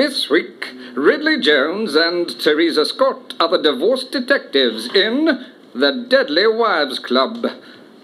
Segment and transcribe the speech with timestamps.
[0.00, 6.98] This week, Ridley Jones and Teresa Scott are the divorced detectives in The Deadly Wives
[6.98, 7.46] Club.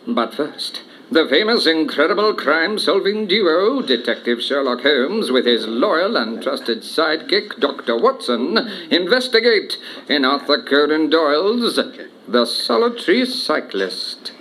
[0.06, 6.42] But first, the famous incredible crime solving duo, Detective Sherlock Holmes, with his loyal and
[6.42, 7.96] trusted sidekick, Dr.
[7.96, 8.58] Watson,
[8.90, 11.80] investigate in Arthur Conan Doyle's
[12.28, 14.32] The Solitary Cyclist.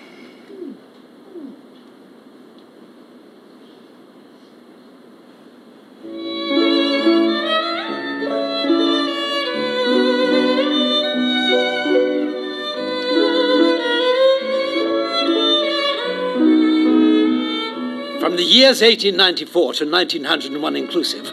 [18.36, 21.32] From the years 1894 to 1901 inclusive,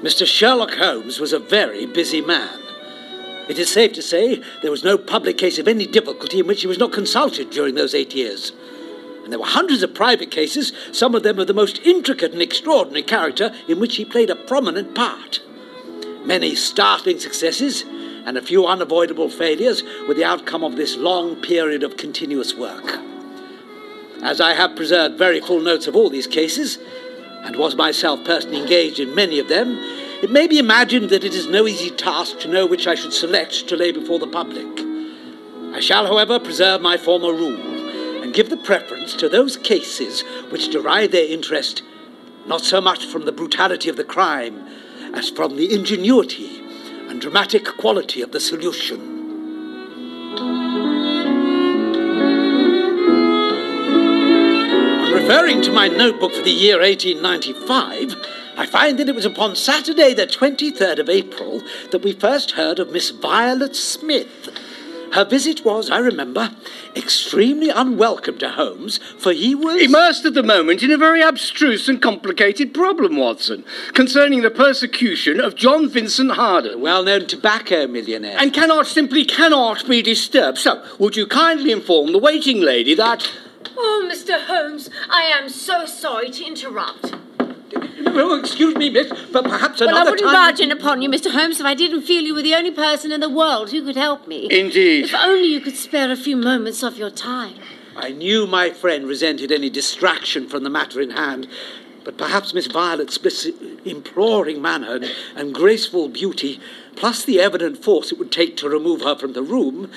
[0.00, 0.26] Mr.
[0.26, 2.58] Sherlock Holmes was a very busy man.
[3.46, 6.62] It is safe to say there was no public case of any difficulty in which
[6.62, 8.52] he was not consulted during those eight years.
[9.22, 12.40] And there were hundreds of private cases, some of them of the most intricate and
[12.40, 15.42] extraordinary character, in which he played a prominent part.
[16.24, 17.82] Many startling successes
[18.24, 22.98] and a few unavoidable failures were the outcome of this long period of continuous work.
[24.22, 26.78] As I have preserved very full notes of all these cases,
[27.42, 29.78] and was myself personally engaged in many of them,
[30.22, 33.14] it may be imagined that it is no easy task to know which I should
[33.14, 34.66] select to lay before the public.
[35.74, 40.70] I shall, however, preserve my former rule and give the preference to those cases which
[40.70, 41.82] derive their interest
[42.46, 44.66] not so much from the brutality of the crime
[45.14, 46.60] as from the ingenuity
[47.08, 49.19] and dramatic quality of the solution.
[55.30, 58.16] Referring to my notebook for the year 1895,
[58.56, 62.80] I find that it was upon Saturday, the 23rd of April, that we first heard
[62.80, 64.48] of Miss Violet Smith.
[65.12, 66.50] Her visit was, I remember,
[66.96, 69.80] extremely unwelcome to Holmes, for he was.
[69.80, 75.38] Immersed at the moment in a very abstruse and complicated problem, Watson, concerning the persecution
[75.38, 76.80] of John Vincent Harden.
[76.80, 78.36] well known tobacco millionaire.
[78.36, 80.58] And cannot, simply cannot be disturbed.
[80.58, 83.30] So, would you kindly inform the waiting lady that.
[83.76, 84.46] Oh, Mr.
[84.46, 87.14] Holmes, I am so sorry to interrupt.
[88.06, 89.94] Oh, excuse me, miss, but perhaps another time...
[89.94, 90.34] Well, I wouldn't time.
[90.34, 91.30] barge in upon you, Mr.
[91.30, 93.96] Holmes, if I didn't feel you were the only person in the world who could
[93.96, 94.48] help me.
[94.50, 95.04] Indeed.
[95.04, 97.54] If only you could spare a few moments of your time.
[97.96, 101.48] I knew my friend resented any distraction from the matter in hand,
[102.04, 103.18] but perhaps Miss Violet's
[103.84, 106.60] imploring manner and, and graceful beauty,
[106.96, 109.90] plus the evident force it would take to remove her from the room,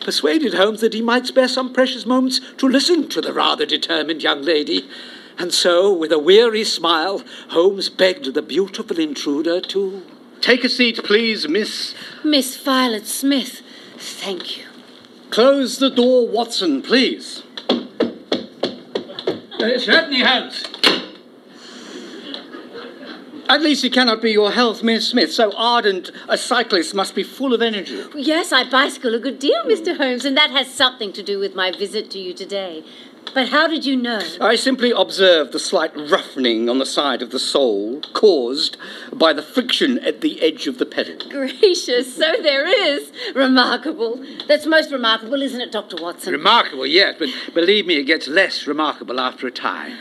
[0.00, 4.22] persuaded Holmes that he might spare some precious moments to listen to the rather determined
[4.22, 4.88] young lady.
[5.38, 10.02] And so, with a weary smile, Holmes begged the beautiful intruder to.
[10.40, 11.94] Take a seat, please, Miss.
[12.24, 13.62] Miss Violet Smith,
[13.96, 14.64] thank you.
[15.30, 17.42] Close the door, Watson, please.
[19.60, 20.64] Uh, certainly, Holmes.
[23.48, 25.32] At least it cannot be your health, Miss Smith.
[25.32, 28.04] So ardent a cyclist must be full of energy.
[28.14, 29.70] Yes, I bicycle a good deal, hmm.
[29.70, 29.96] Mr.
[29.96, 32.84] Holmes, and that has something to do with my visit to you today.
[33.34, 34.20] But how did you know?
[34.40, 38.76] I simply observed the slight roughening on the side of the sole caused
[39.12, 41.28] by the friction at the edge of the pedal.
[41.28, 43.12] Gracious, so there is.
[43.34, 44.24] Remarkable.
[44.46, 46.02] That's most remarkable, isn't it, Dr.
[46.02, 46.32] Watson?
[46.32, 49.96] Remarkable, yes, but believe me, it gets less remarkable after a time.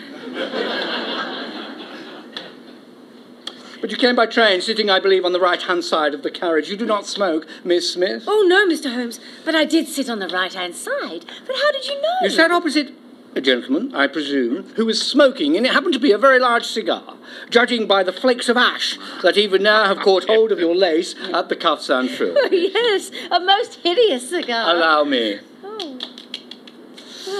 [3.87, 6.29] But you came by train, sitting, I believe, on the right hand side of the
[6.29, 6.67] carriage.
[6.69, 8.25] You do not smoke, Miss Smith.
[8.27, 8.93] oh, no, Mr.
[8.93, 11.23] Holmes, but I did sit on the right hand side.
[11.45, 12.15] But how did you know?
[12.21, 12.93] You sat opposite
[13.33, 16.65] a gentleman, I presume, who was smoking, and it happened to be a very large
[16.65, 17.15] cigar,
[17.49, 21.15] judging by the flakes of ash that even now have caught hold of your lace
[21.33, 22.35] at the cuffs and frill.
[22.37, 24.75] Oh, yes, a most hideous cigar.
[24.75, 25.39] Allow me.
[25.63, 25.97] Oh.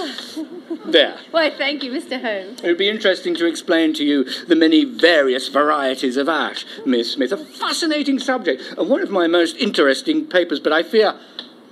[0.84, 1.18] There.
[1.32, 2.20] Why, thank you, Mr.
[2.20, 2.62] Holmes.
[2.62, 7.12] It would be interesting to explain to you the many various varieties of ash, Miss
[7.12, 7.30] Smith.
[7.32, 11.14] A fascinating subject, and one of my most interesting papers, but I fear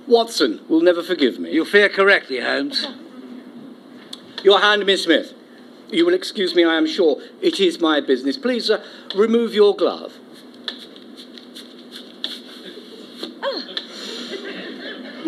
[0.05, 1.51] Watson will never forgive me.
[1.51, 2.85] You fear correctly, Holmes.
[4.43, 5.33] Your hand, Miss Smith.
[5.89, 7.21] You will excuse me, I am sure.
[7.41, 8.37] It is my business.
[8.37, 8.83] Please uh,
[9.15, 10.13] remove your glove.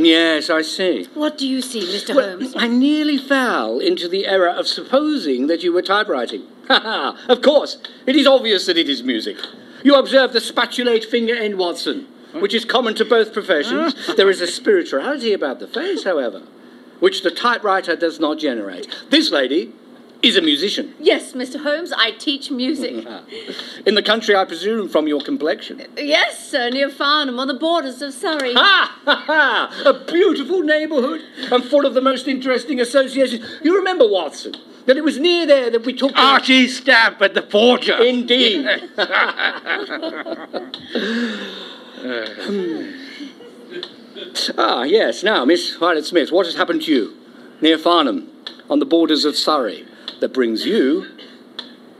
[0.05, 1.05] Yes, I see.
[1.13, 2.15] What do you see, Mr.
[2.15, 2.53] Well, Holmes?
[2.55, 6.43] I nearly fell into the error of supposing that you were typewriting.
[6.69, 7.17] Ha ha!
[7.27, 9.37] Of course, it is obvious that it is music.
[9.83, 14.15] You observe the spatulate finger end, Watson, which is common to both professions.
[14.15, 16.43] there is a spirituality about the face, however,
[16.99, 18.87] which the typewriter does not generate.
[19.09, 19.73] This lady
[20.21, 20.93] is a musician.
[20.99, 21.61] Yes, Mr.
[21.63, 23.05] Holmes, I teach music.
[23.85, 25.81] In the country, I presume, from your complexion.
[25.97, 28.53] yes, sir, near Farnham on the borders of Surrey.
[28.53, 29.83] Ha ha ha!
[29.85, 31.21] A beautiful neighbourhood
[31.51, 33.45] and full of the most interesting associations.
[33.63, 34.55] You remember, Watson,
[34.87, 36.11] that it was near there that we took.
[36.13, 37.95] the- Archie Stamford the forger.
[38.03, 38.65] Indeed.
[44.57, 45.23] ah, yes.
[45.23, 47.17] Now, Miss Violet Smith, what has happened to you
[47.61, 48.29] near Farnham,
[48.69, 49.85] on the borders of Surrey,
[50.19, 51.07] that brings you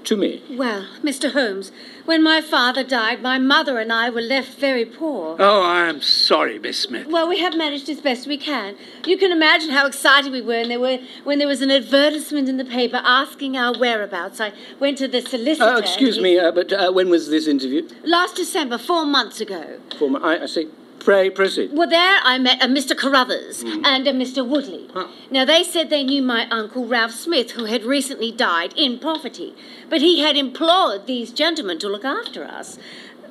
[0.06, 0.42] to me?
[0.50, 1.33] Well, Mr.
[1.33, 1.71] Holmes,
[2.06, 5.36] when my father died, my mother and I were left very poor.
[5.39, 7.07] Oh, I am sorry, Miss Smith.
[7.07, 8.75] Well, we have managed as best we can.
[9.06, 12.50] You can imagine how excited we were when there, were, when there was an advertisement
[12.50, 14.42] in the paper asking our whereabouts.
[14.42, 15.69] I went to the solicitor.
[15.69, 17.88] Uh, excuse He- me, uh, but uh, when was this interview?
[18.04, 19.80] Last December, four months ago.
[19.98, 20.25] Four months.
[20.25, 20.69] I, I see.
[21.00, 21.72] Pray proceed.
[21.74, 22.96] Well, there I met a Mr.
[22.96, 23.86] Carruthers Hmm.
[23.86, 24.46] and a Mr.
[24.46, 24.88] Woodley.
[25.31, 29.54] Now, they said they knew my uncle Ralph Smith, who had recently died in poverty,
[29.90, 32.78] but he had implored these gentlemen to look after us.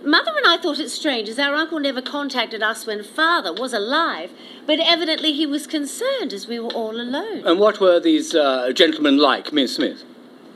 [0.05, 3.73] Mother and I thought it strange, as our uncle never contacted us when father was
[3.73, 4.31] alive,
[4.67, 7.43] but evidently he was concerned as we were all alone.
[7.45, 10.05] And what were these uh, gentlemen like, Miss Smith?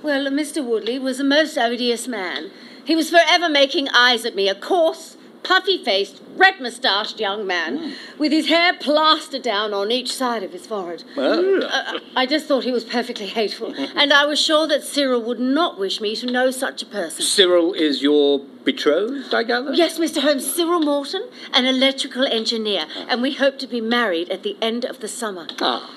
[0.02, 0.64] Well, Mr.
[0.64, 2.50] Woodley was a most odious man.
[2.84, 7.94] He was forever making eyes at me, a coarse, puffy faced, red moustached young man,
[8.18, 11.04] with his hair plastered down on each side of his forehead.
[11.16, 15.22] Well, Uh, I just thought he was perfectly hateful, and I was sure that Cyril
[15.22, 17.22] would not wish me to know such a person.
[17.24, 19.72] Cyril is your betrothed, I gather?
[19.72, 20.20] Yes, Mr.
[20.22, 24.84] Holmes, Cyril Morton, an electrical engineer, and we hope to be married at the end
[24.84, 25.46] of the summer.
[25.60, 25.90] Ah.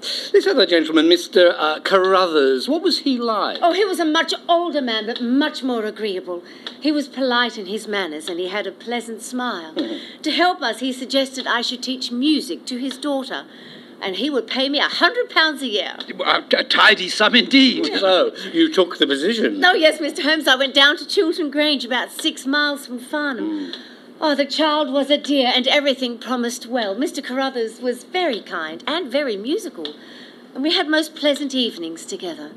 [0.00, 1.54] This other gentleman, Mr.
[1.56, 3.58] Uh, Carruthers, what was he like?
[3.62, 6.42] Oh, he was a much older man, but much more agreeable.
[6.80, 9.74] He was polite in his manners, and he had a pleasant smile.
[10.22, 13.44] to help us, he suggested I should teach music to his daughter,
[14.00, 15.96] and he would pay me a hundred pounds a year.
[16.24, 17.86] A, a tidy sum indeed.
[17.98, 19.58] So, you took the position.
[19.58, 20.22] No, yes, Mr.
[20.22, 23.72] Holmes, I went down to Chiltern Grange, about six miles from Farnham.
[24.18, 26.96] Oh, the child was a dear, and everything promised well.
[26.96, 27.22] Mr.
[27.22, 29.94] Carruthers was very kind and very musical,
[30.54, 32.52] and we had most pleasant evenings together.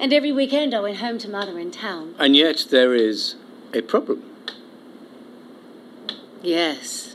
[0.00, 2.16] And every weekend I went home to mother in town.
[2.18, 3.36] And yet there is
[3.72, 4.24] a problem.
[6.42, 7.14] Yes.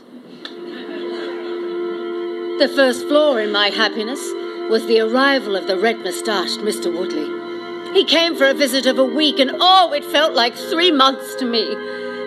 [2.58, 4.20] The first flaw in my happiness
[4.70, 6.90] was the arrival of the red moustached Mr.
[6.92, 7.28] Woodley.
[7.92, 11.34] He came for a visit of a week, and oh, it felt like three months
[11.36, 11.76] to me.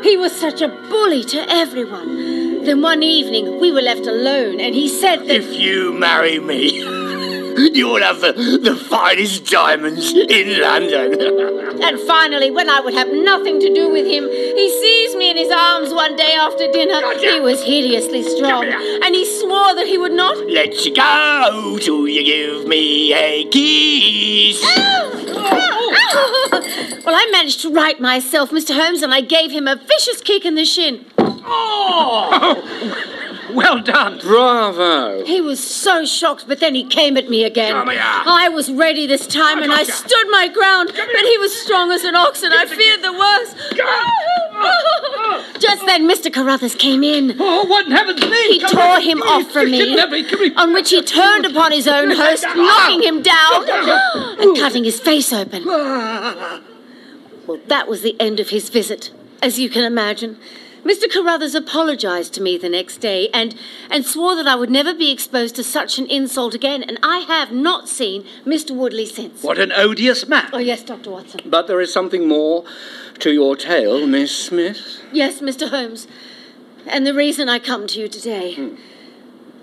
[0.03, 2.65] He was such a bully to everyone.
[2.65, 5.31] Then one evening we were left alone, and he said that.
[5.31, 6.83] If you marry me,
[7.57, 11.59] you'll have the, the finest diamonds in London.
[11.83, 15.35] And finally, when I would have nothing to do with him, he seized me in
[15.35, 17.01] his arms one day after dinner.
[17.19, 22.23] He was hideously strong, and he swore that he would not Let's go till you
[22.23, 24.61] give me a kiss.
[24.63, 27.01] Oh, oh.
[27.05, 28.75] well, I managed to right myself, Mr.
[28.75, 31.05] Holmes, and I gave him a vicious kick in the shin.
[31.17, 33.09] Oh.
[33.63, 34.19] Well done.
[34.19, 35.23] Bravo!
[35.25, 37.73] He was so shocked, but then he came at me again.
[37.73, 38.01] Come here.
[38.01, 42.03] I was ready this time, and I stood my ground, but he was strong as
[42.03, 43.55] an ox, and I feared the worst.
[43.79, 44.11] Oh,
[44.55, 45.53] oh, oh.
[45.59, 46.33] Just then, Mr.
[46.33, 47.35] Carruthers came in.
[47.39, 48.31] Oh, what in heaven's name?
[48.51, 50.53] He Come tore him off from me, Come here, come here.
[50.57, 53.69] on which he turned upon his own host, knocking him down
[54.39, 55.63] and cutting his face open.
[55.67, 56.61] Ah.
[57.47, 59.11] Well, that was the end of his visit,
[59.41, 60.37] as you can imagine.
[60.83, 61.09] Mr.
[61.09, 63.55] Carruthers apologized to me the next day and,
[63.89, 67.19] and swore that I would never be exposed to such an insult again, and I
[67.19, 68.75] have not seen Mr.
[68.75, 69.41] Woodley since.
[69.43, 70.49] What an odious man.
[70.51, 71.11] Oh, yes, Dr.
[71.11, 71.39] Watson.
[71.45, 72.65] But there is something more
[73.19, 75.01] to your tale, Miss Smith.
[75.13, 75.69] Yes, Mr.
[75.69, 76.07] Holmes.
[76.85, 78.75] And the reason I come to you today.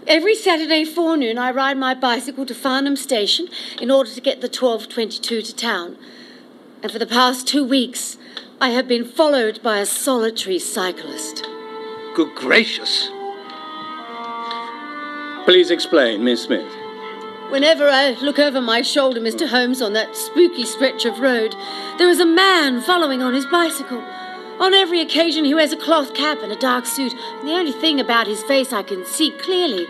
[0.07, 4.47] Every Saturday forenoon, I ride my bicycle to Farnham Station in order to get the
[4.47, 5.99] 1222 to town.
[6.83, 8.17] And for the past two weeks,
[8.63, 11.49] I have been followed by a solitary cyclist.
[12.15, 13.09] Good gracious.
[15.47, 16.71] Please explain, Miss Smith.
[17.49, 19.49] Whenever I look over my shoulder, Mr.
[19.49, 21.55] Holmes, on that spooky stretch of road,
[21.97, 24.03] there is a man following on his bicycle.
[24.61, 27.73] On every occasion, he wears a cloth cap and a dark suit, and the only
[27.73, 29.87] thing about his face I can see clearly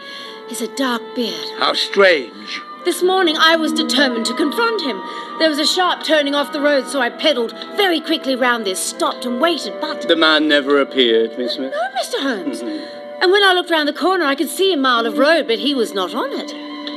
[0.49, 1.59] is a dark beard.
[1.59, 2.63] How strange.
[2.83, 5.03] This morning, I was determined to confront him.
[5.39, 8.81] There was a sharp turning off the road, so I pedalled very quickly round this,
[8.81, 10.09] stopped and waited, but.
[10.09, 11.73] The man never appeared, Miss Smith.
[11.73, 12.23] No, Mr.
[12.23, 12.63] Holmes.
[12.63, 13.23] Mm-hmm.
[13.23, 15.59] And when I looked round the corner, I could see a mile of road, but
[15.59, 16.49] he was not on it.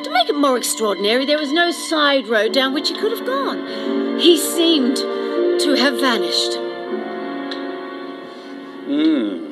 [0.05, 3.25] To make it more extraordinary, there was no side road down which he could have
[3.25, 4.19] gone.
[4.19, 6.53] He seemed to have vanished.
[8.85, 9.42] Hmm.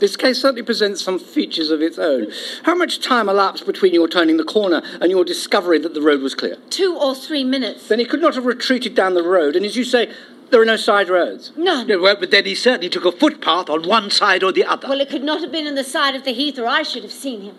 [0.00, 2.28] This case certainly presents some features of its own.
[2.62, 6.22] How much time elapsed between your turning the corner and your discovery that the road
[6.22, 6.56] was clear?
[6.70, 7.88] Two or three minutes.
[7.88, 10.10] Then he could not have retreated down the road, and as you say,
[10.50, 11.52] there are no side roads.
[11.54, 11.86] None.
[11.86, 14.88] No, well, but then he certainly took a footpath on one side or the other.
[14.88, 17.02] Well, it could not have been on the side of the heath, or I should
[17.02, 17.56] have seen him.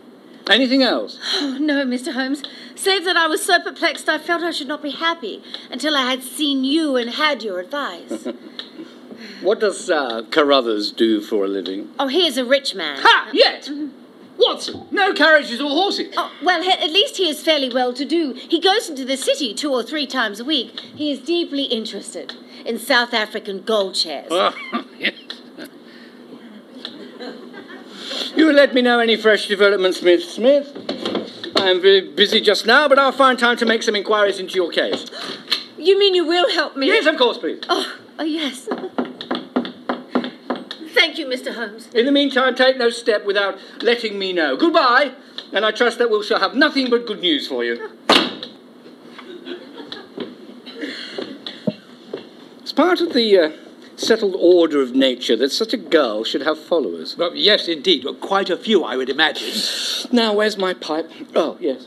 [0.50, 1.20] Anything else?
[1.42, 2.14] Oh, no, Mr.
[2.14, 2.44] Holmes.
[2.76, 6.10] Save that I was so perplexed I felt I should not be happy until I
[6.10, 8.28] had seen you and had your advice.
[9.42, 11.90] What does uh, Carruthers do for a living?
[12.00, 13.00] oh, he is a rich man.
[13.02, 13.30] Ha!
[13.34, 13.70] Yet!
[14.38, 16.14] Watson, no carriages or horses.
[16.18, 18.34] Oh, well, he- at least he is fairly well to do.
[18.34, 20.80] He goes into the city two or three times a week.
[20.80, 22.34] He is deeply interested
[22.66, 24.28] in South African gold shares.
[24.32, 24.56] Oh,
[25.00, 25.14] yes.
[28.36, 30.72] You will let me know any fresh developments, Miss Smith.
[31.58, 34.56] I am very busy just now, but I'll find time to make some inquiries into
[34.56, 35.06] your case.
[35.78, 36.88] You mean you will help me?
[36.88, 37.62] Yes, of course, please.
[37.70, 38.68] Oh, oh yes.
[41.02, 41.56] Thank you, Mr.
[41.56, 41.88] Holmes.
[41.96, 44.56] In the meantime, take no step without letting me know.
[44.56, 45.14] Goodbye,
[45.52, 47.90] and I trust that we shall have nothing but good news for you.
[52.60, 53.52] It's part of the uh,
[53.96, 57.18] settled order of nature that such a girl should have followers.
[57.18, 58.06] Well, yes, indeed.
[58.06, 59.60] Well, quite a few, I would imagine.
[60.12, 61.12] Now, where's my pipe?
[61.36, 61.86] Oh, yes.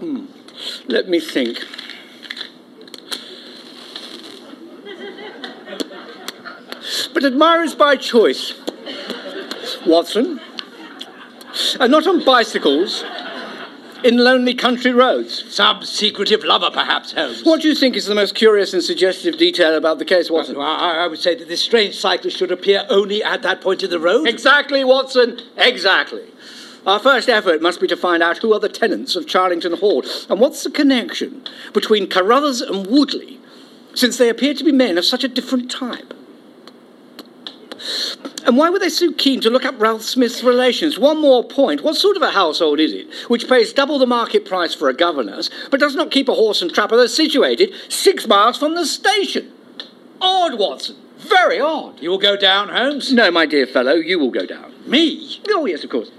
[0.00, 0.26] Hmm.
[0.86, 1.64] Let me think.
[7.18, 8.54] But admirers by choice.
[9.84, 10.40] Watson.
[11.80, 13.04] And not on bicycles.
[14.04, 15.42] In lonely country roads.
[15.52, 17.42] Some secretive lover, perhaps, Holmes.
[17.42, 20.58] What do you think is the most curious and suggestive detail about the case, Watson?
[20.58, 23.82] Well, I, I would say that this strange cyclist should appear only at that point
[23.82, 24.28] in the road.
[24.28, 25.40] Exactly, Watson.
[25.56, 26.22] Exactly.
[26.86, 30.04] Our first effort must be to find out who are the tenants of Charlington Hall
[30.30, 33.40] and what's the connection between Carruthers and Woodley,
[33.92, 36.14] since they appear to be men of such a different type.
[38.44, 40.98] And why were they so keen to look up Ralph Smith's relations?
[40.98, 41.82] One more point.
[41.82, 44.94] What sort of a household is it which pays double the market price for a
[44.94, 48.86] governess, but does not keep a horse and trapper that's situated six miles from the
[48.86, 49.52] station?
[50.20, 50.96] Odd, Watson.
[51.18, 52.00] Very odd.
[52.00, 53.12] You will go down, Holmes?
[53.12, 54.72] No, my dear fellow, you will go down.
[54.86, 55.40] Me?
[55.50, 56.10] Oh, yes, of course.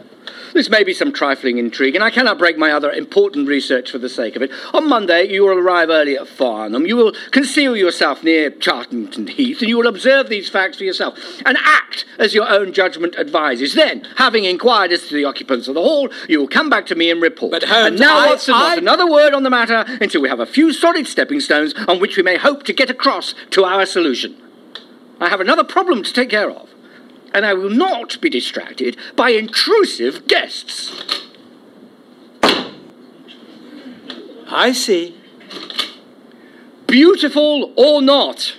[0.53, 3.99] This may be some trifling intrigue, and I cannot break my other important research for
[3.99, 4.51] the sake of it.
[4.73, 6.87] On Monday, you will arrive early at Farnham.
[6.87, 11.17] You will conceal yourself near Charlington Heath, and you will observe these facts for yourself
[11.45, 13.75] and act as your own judgment advises.
[13.75, 16.95] Then, having inquired as to the occupants of the hall, you will come back to
[16.95, 17.51] me and report.
[17.51, 20.29] But, Holmes, and now, I- Watson, I- not another word on the matter until we
[20.29, 23.65] have a few solid stepping stones on which we may hope to get across to
[23.65, 24.35] our solution.
[25.19, 26.69] I have another problem to take care of
[27.33, 30.91] and I will not be distracted by intrusive guests.
[34.47, 35.15] I see.
[36.87, 38.55] Beautiful or not.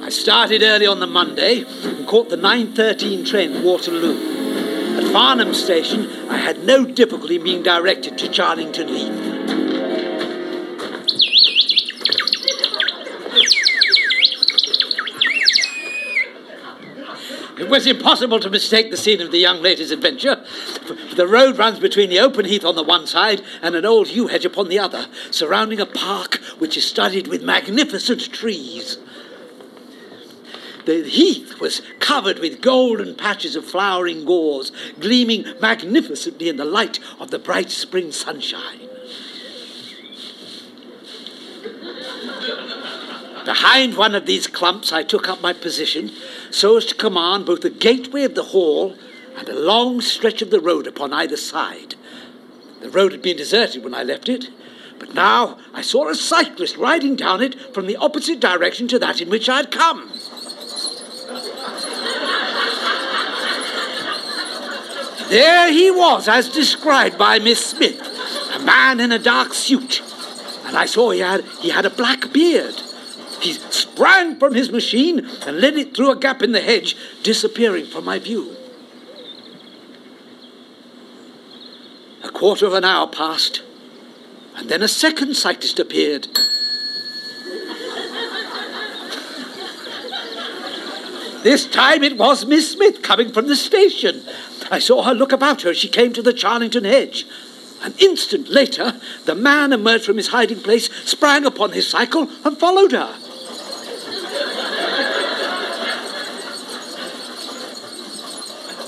[0.00, 4.98] I started early on the Monday and caught the 9.13 train at Waterloo.
[4.98, 9.63] At Farnham Station, I had no difficulty being directed to Charlington Heath.
[17.64, 20.44] It was impossible to mistake the scene of the young lady's adventure.
[21.16, 24.26] The road runs between the open heath on the one side and an old yew
[24.26, 28.98] hedge upon the other, surrounding a park which is studded with magnificent trees.
[30.84, 37.00] The heath was covered with golden patches of flowering gorse, gleaming magnificently in the light
[37.18, 38.90] of the bright spring sunshine.
[43.46, 46.12] Behind one of these clumps, I took up my position
[46.54, 48.94] so as to command both the gateway of the hall
[49.36, 51.96] and a long stretch of the road upon either side.
[52.80, 54.46] The road had been deserted when I left it,
[55.00, 59.20] but now I saw a cyclist riding down it from the opposite direction to that
[59.20, 60.12] in which I had come.
[65.28, 68.00] There he was, as described by Miss Smith,
[68.54, 70.02] a man in a dark suit,
[70.66, 72.80] and I saw he had, he had a black beard.
[73.44, 77.84] He sprang from his machine and led it through a gap in the hedge, disappearing
[77.84, 78.56] from my view.
[82.22, 83.60] A quarter of an hour passed,
[84.56, 86.26] and then a second cyclist appeared.
[91.42, 94.22] This time it was Miss Smith coming from the station.
[94.70, 97.26] I saw her look about her as she came to the Charlington hedge.
[97.82, 102.56] An instant later, the man emerged from his hiding place, sprang upon his cycle, and
[102.56, 103.14] followed her.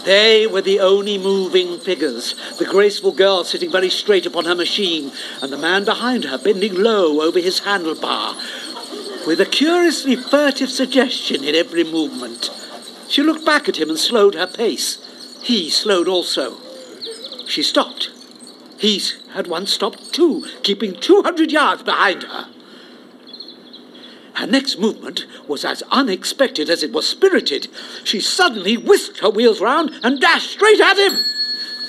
[0.06, 2.36] They were the only moving figures.
[2.60, 5.10] The graceful girl sitting very straight upon her machine,
[5.42, 8.36] and the man behind her bending low over his handlebar,
[9.26, 12.50] with a curiously furtive suggestion in every movement.
[13.08, 14.98] She looked back at him and slowed her pace.
[15.42, 16.58] He slowed also.
[17.48, 18.10] She stopped.
[18.78, 22.46] He had once stopped too, keeping 200 yards behind her.
[24.36, 27.68] Her next movement was as unexpected as it was spirited.
[28.04, 31.24] She suddenly whisked her wheels round and dashed straight at him.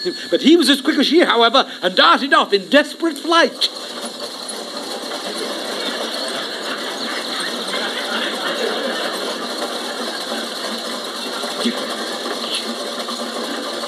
[0.31, 3.67] But he was as quick as she, however, and darted off in desperate flight.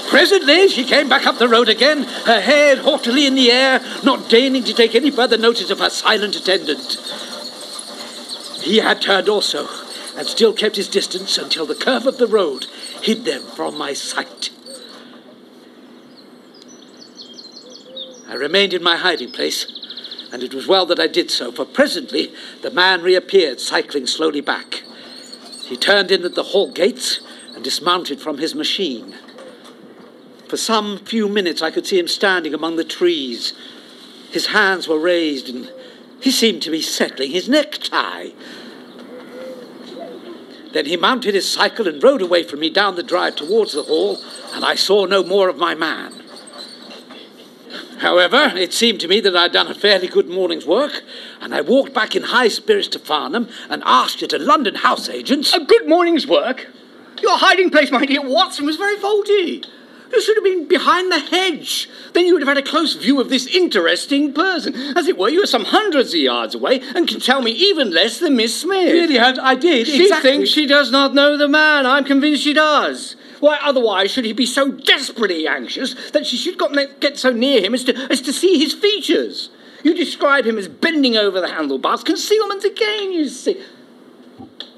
[0.10, 4.28] Presently, she came back up the road again, her head haughtily in the air, not
[4.28, 6.98] deigning to take any further notice of her silent attendant.
[8.62, 9.68] He had turned also,
[10.18, 12.66] and still kept his distance until the curve of the road
[13.01, 14.51] hid them from my sight.
[18.28, 19.66] I remained in my hiding place,
[20.32, 24.42] and it was well that I did so, for presently the man reappeared, cycling slowly
[24.42, 24.84] back.
[25.63, 27.22] He turned in at the hall gates
[27.56, 29.16] and dismounted from his machine.
[30.48, 33.54] For some few minutes, I could see him standing among the trees.
[34.32, 35.72] His hands were raised, and
[36.21, 38.29] he seemed to be settling his necktie.
[40.71, 43.83] Then he mounted his cycle and rode away from me down the drive towards the
[43.83, 44.19] hall,
[44.53, 46.13] and I saw no more of my man.
[47.99, 51.03] However, it seemed to me that I'd done a fairly good morning's work,
[51.41, 55.09] and I walked back in high spirits to Farnham and asked at a London house
[55.09, 55.53] agent's.
[55.53, 56.67] A good morning's work?
[57.21, 59.63] Your hiding place, my dear Watson, was very faulty.
[60.12, 61.89] You should have been behind the hedge.
[62.13, 64.74] Then you would have had a close view of this interesting person.
[64.98, 67.92] As it were, you were some hundreds of yards away and can tell me even
[67.92, 68.92] less than Miss Smith.
[68.92, 69.88] Really, I, I did.
[69.88, 70.32] She exactly.
[70.32, 71.86] thinks she does not know the man.
[71.86, 73.16] I'm convinced she does.
[73.39, 77.62] Why, otherwise, should he be so desperately anxious that she should got, get so near
[77.62, 79.50] him as to, as to see his features?
[79.84, 82.04] You describe him as bending over the handlebars.
[82.04, 83.63] Concealment again, you see.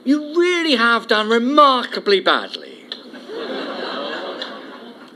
[0.04, 2.71] You really have done remarkably badly.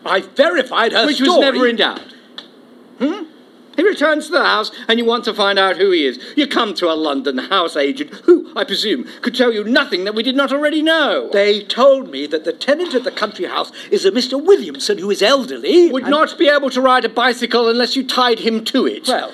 [0.05, 1.29] I verified her Which story.
[1.29, 2.13] was never in doubt.
[2.99, 3.23] Hmm?
[3.75, 6.17] He returns to the house and you want to find out who he is.
[6.37, 10.15] You come to a London house agent who, I presume, could tell you nothing that
[10.15, 11.29] we did not already know.
[11.33, 14.41] They told me that the tenant of the country house is a Mr.
[14.41, 15.91] Williamson who is elderly.
[15.91, 19.09] Would and- not be able to ride a bicycle unless you tied him to it.
[19.09, 19.33] Well,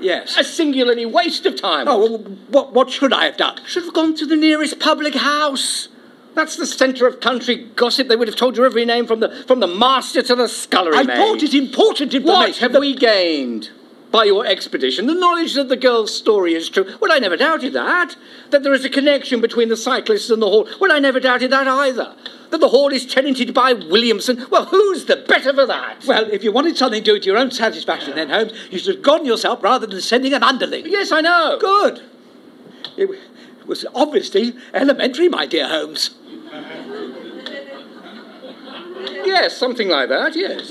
[0.00, 0.36] yes.
[0.36, 1.88] a singularly waste of time.
[1.88, 2.18] Oh, well,
[2.50, 3.58] what, what should I have done?
[3.66, 5.88] should have gone to the nearest public house.
[6.34, 8.08] That's the centre of country gossip.
[8.08, 10.96] They would have told you every name from the from the master to the scullery
[10.96, 11.16] I maid.
[11.16, 12.40] thought it important information.
[12.50, 13.70] What have that- we gained
[14.10, 15.06] by your expedition?
[15.06, 16.86] The knowledge that the girl's story is true.
[17.00, 18.16] Well, I never doubted that.
[18.50, 20.68] That there is a connection between the cyclists and the hall.
[20.80, 22.12] Well, I never doubted that either.
[22.50, 24.46] That the hall is tenanted by Williamson.
[24.50, 26.04] Well, who's the better for that?
[26.06, 28.94] Well, if you wanted something to do to your own satisfaction, then, Holmes, you should
[28.96, 30.86] have gone yourself rather than sending an underling.
[30.86, 31.58] yes, I know.
[31.60, 32.02] Good.
[32.96, 33.08] It
[33.66, 36.10] was obviously elementary, my dear Holmes.
[39.24, 40.70] Yes, something like that, yes.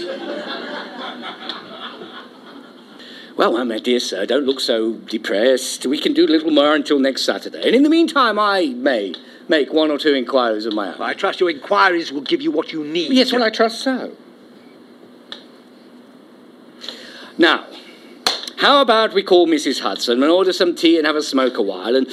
[3.35, 5.87] Well, well, my dear sir, don't look so depressed.
[5.87, 7.65] We can do little more until next Saturday.
[7.65, 9.15] And in the meantime, I may
[9.49, 11.01] make one or two inquiries of my own.
[11.01, 13.11] I trust your inquiries will give you what you need.
[13.11, 14.15] Yes, well, I trust so.
[17.37, 17.65] Now,
[18.63, 19.81] how about we call Mrs.
[19.81, 22.07] Hudson and order some tea and have a smoke a while and,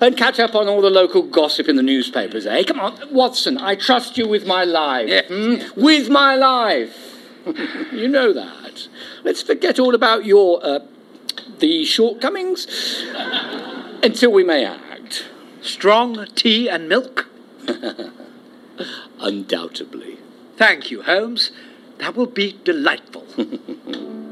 [0.00, 2.62] and catch up on all the local gossip in the newspapers, eh?
[2.62, 5.26] Come on, Watson, I trust you with my life.
[5.26, 5.56] hmm?
[5.74, 6.96] With my life.
[7.92, 8.86] you know that.
[9.24, 10.78] Let's forget all about your, uh,
[11.58, 13.04] the shortcomings
[14.04, 15.24] until we may act.
[15.60, 17.28] Strong tea and milk?
[19.18, 20.18] Undoubtedly.
[20.56, 21.50] Thank you, Holmes.
[21.98, 23.26] That will be delightful.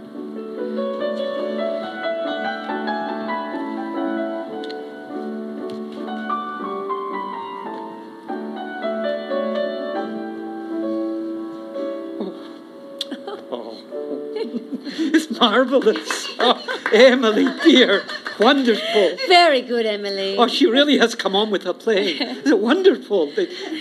[15.14, 16.29] it's marvelous.
[16.38, 16.61] Oh,
[16.92, 18.05] Emily, dear,
[18.38, 19.16] wonderful.
[19.29, 20.37] Very good, Emily.
[20.37, 22.16] Oh, she really has come on with her playing.
[22.20, 23.33] It's wonderful.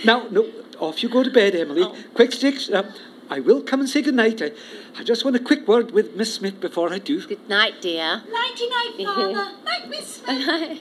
[0.04, 1.86] Now, no, off you go to bed, Emily.
[2.14, 2.70] Quick sticks.
[2.70, 2.92] Uh,
[3.30, 4.40] I will come and say good night.
[4.42, 4.52] I,
[4.98, 7.26] I just want a quick word with Miss Smith before I do.
[7.26, 8.22] Good night, dear.
[8.30, 9.32] Nighty night, Father.
[9.64, 10.80] Night, Miss Smith.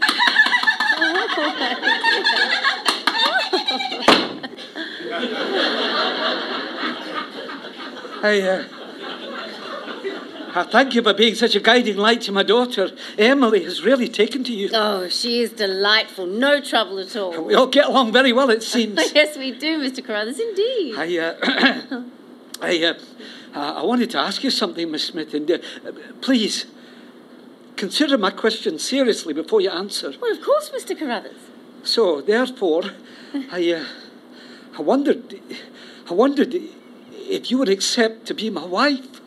[8.26, 8.83] I, uh,
[10.56, 12.92] I thank you for being such a guiding light to my daughter.
[13.18, 14.70] Emily has really taken to you.
[14.74, 16.28] oh, she is delightful.
[16.28, 17.44] No trouble at all.
[17.44, 19.14] We all get along very well, it seems.
[19.16, 20.06] yes, we do, Mr.
[20.06, 20.96] Carruthers, indeed.
[20.96, 22.04] I, uh,
[22.62, 22.94] I, uh,
[23.56, 25.58] uh, I wanted to ask you something, Miss Smith, and uh,
[26.22, 26.66] please
[27.76, 30.14] consider my question seriously before you answer.
[30.22, 30.98] Well, of course, Mr.
[30.98, 31.34] Carruthers.
[31.84, 32.84] So, therefore,
[33.52, 33.86] I, uh,
[34.78, 35.40] I wondered,
[36.10, 36.54] I wondered
[37.12, 39.20] if you would accept to be my wife.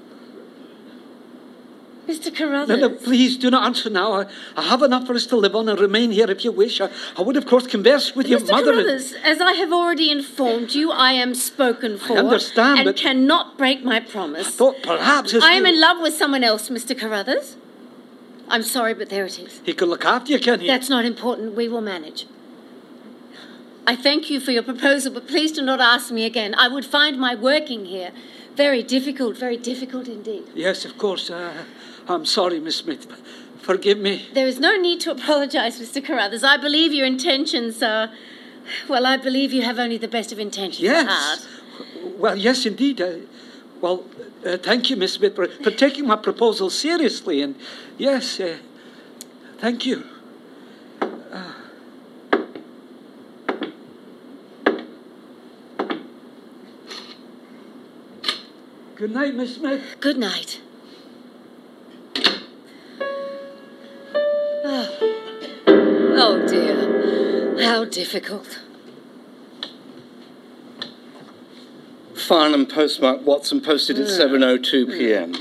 [2.07, 2.35] Mr.
[2.35, 2.81] Carruthers.
[2.81, 4.13] no, please do not answer now.
[4.21, 6.81] I, I have enough for us to live on and remain here if you wish.
[6.81, 8.51] I, I would, of course, converse with your Mr.
[8.51, 8.73] mother.
[8.73, 12.17] and- Carruthers, as I have already informed you, I am spoken for.
[12.17, 14.47] understand, and but- cannot break my promise.
[14.47, 16.97] I thought perhaps I am you- in love with someone else, Mr.
[16.97, 17.57] Carruthers.
[18.49, 19.61] I'm sorry, but there it is.
[19.65, 20.69] He can look after you, can he?
[20.69, 21.57] That's not important.
[21.57, 22.27] We will manage.
[23.89, 26.55] I thank you for your proposal, but please do not ask me again.
[26.57, 28.13] I would find my working here
[28.57, 30.45] very difficult, very difficult indeed.
[30.55, 31.31] Yes, of course.
[31.31, 31.65] Uh,
[32.09, 33.07] I'm sorry, Miss Smith.
[33.63, 34.29] Forgive me.
[34.33, 36.05] There is no need to apologize, Mr.
[36.05, 36.45] Carruthers.
[36.45, 38.11] I believe your intentions are.
[38.89, 41.07] Well, I believe you have only the best of intentions Yes.
[41.09, 41.49] heart.
[42.19, 43.01] Well, yes, indeed.
[43.01, 43.17] Uh,
[43.81, 44.05] well,
[44.45, 47.43] uh, thank you, Miss Smith, for, for taking my proposal seriously.
[47.43, 47.57] And
[47.99, 48.59] yes, uh,
[49.59, 50.05] thank you.
[51.01, 51.53] Uh,
[58.95, 59.83] good night, Miss Smith.
[60.01, 60.61] Good night.
[67.77, 68.61] How difficult.
[72.15, 75.35] Farnham postmark Watson posted at 7.02 p.m.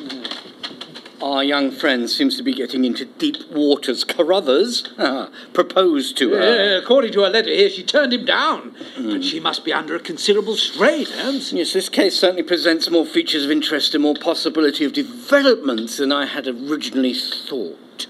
[1.24, 4.04] Our young friend seems to be getting into deep waters.
[4.04, 6.76] Carruthers ah, proposed to her.
[6.76, 8.76] Uh, according to her letter here, she turned him down.
[8.98, 11.54] But she must be under a considerable strain, Holmes.
[11.54, 16.12] Yes, this case certainly presents more features of interest and more possibility of development than
[16.12, 18.08] I had originally thought.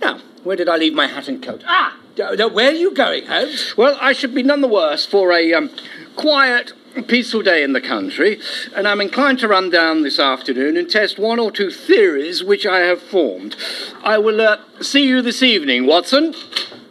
[0.00, 1.64] Now, where did I leave my hat and coat?
[1.66, 1.98] Ah!
[2.16, 3.76] Now, where are you going, Holmes?
[3.76, 5.68] Well, I should be none the worse for a um,
[6.14, 6.72] quiet,
[7.08, 8.38] peaceful day in the country,
[8.76, 12.66] and I'm inclined to run down this afternoon and test one or two theories which
[12.66, 13.56] I have formed.
[14.04, 16.36] I will uh, see you this evening, Watson.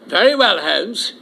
[0.08, 1.14] Very well, Holmes.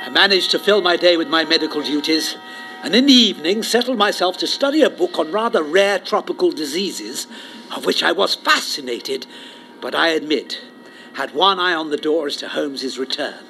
[0.00, 2.36] I managed to fill my day with my medical duties,
[2.84, 7.26] and in the evening settled myself to study a book on rather rare tropical diseases,
[7.74, 9.26] of which I was fascinated,
[9.80, 10.60] but I admit,
[11.14, 13.44] had one eye on the door as to Holmes's return.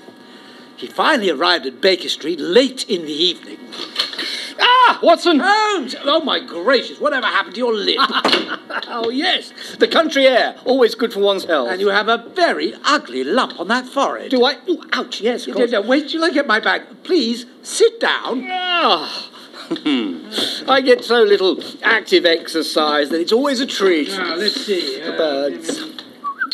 [0.76, 3.58] He finally arrived at Baker Street late in the evening.
[4.58, 5.40] Ah, Watson!
[5.42, 5.94] Holmes!
[6.02, 7.96] Oh, my gracious, whatever happened to your lip?
[8.88, 11.70] oh, yes, the country air, always good for one's health.
[11.70, 14.30] and you have a very ugly lump on that forehead.
[14.30, 14.56] Do I?
[14.68, 15.72] Ooh, ouch, yes, of course.
[15.86, 16.82] Wait till I get my bag.
[17.04, 18.46] Please sit down.
[18.50, 19.28] Ah.
[19.68, 20.70] Hmm.
[20.70, 24.10] I get so little active exercise that it's always a treat.
[24.12, 25.00] Ah, let's see.
[25.00, 26.02] The uh, birds.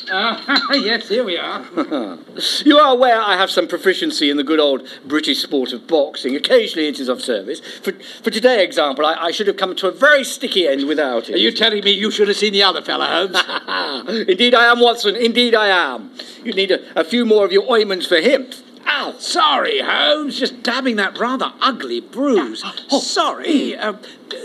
[0.70, 1.64] yes, here we are.
[2.64, 6.34] You are aware I have some proficiency in the good old British sport of boxing.
[6.36, 7.60] Occasionally it is of service.
[7.60, 7.92] For,
[8.22, 11.34] for today, example, I, I should have come to a very sticky end without it.
[11.34, 14.26] Are you telling me you should have seen the other fellow, Holmes?
[14.28, 15.16] Indeed I am, Watson.
[15.16, 16.10] Indeed I am.
[16.42, 18.48] You need a, a few more of your ointments for him.
[18.88, 19.14] Ow!
[19.18, 20.38] Sorry, Holmes.
[20.38, 22.64] Just dabbing that rather ugly bruise.
[22.88, 23.77] Sorry.
[23.77, 23.98] Um,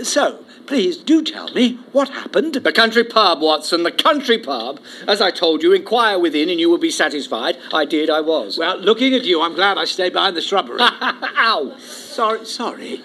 [0.03, 2.55] so, please do tell me what happened.
[2.55, 4.79] The country pub, Watson, the country pub.
[5.07, 7.57] As I told you, inquire within and you will be satisfied.
[7.73, 8.57] I did, I was.
[8.57, 10.77] Well, looking at you, I'm glad I stayed behind the shrubbery.
[10.81, 11.77] Ow!
[11.79, 13.01] sorry, sorry.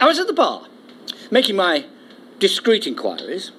[0.00, 0.66] I was at the bar,
[1.30, 1.86] making my
[2.38, 3.52] discreet inquiries.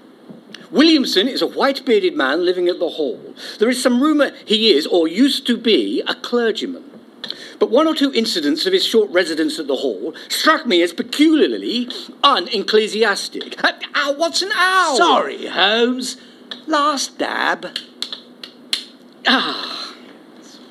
[0.71, 3.33] Williamson is a white bearded man living at the Hall.
[3.57, 6.88] There is some rumour he is, or used to be, a clergyman.
[7.59, 10.93] But one or two incidents of his short residence at the Hall struck me as
[10.93, 11.89] peculiarly
[12.23, 13.55] unecclesiastic.
[13.95, 14.95] Ow, Watson, ow!
[14.97, 16.17] Sorry, Holmes.
[16.67, 17.67] Last dab.
[19.27, 19.95] Ah.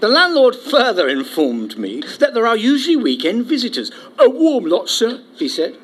[0.01, 3.91] The landlord further informed me that there are usually weekend visitors.
[4.19, 5.77] A warm lot, sir, he said.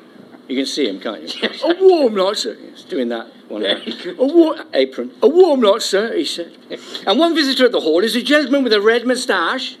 [0.47, 1.49] You can see him, can't you?
[1.63, 2.55] a warm lot, sir.
[2.61, 3.65] Yes, doing that one.
[3.65, 3.83] A
[4.17, 5.11] war- apron.
[5.21, 6.55] A warm lot, sir, he said.
[7.05, 9.77] And one visitor at the hall is a gentleman with a red moustache,